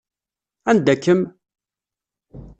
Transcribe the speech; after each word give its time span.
Anda-kem? 0.69 1.21